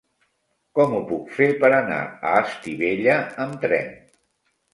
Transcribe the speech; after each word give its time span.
Com 0.77 0.95
ho 0.95 1.01
puc 1.11 1.29
fer 1.35 1.49
per 1.63 1.69
anar 1.81 1.99
a 2.31 2.33
Estivella 2.47 3.19
amb 3.45 3.61
tren? 3.69 3.95